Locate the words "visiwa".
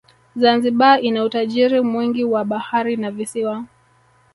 3.11-3.65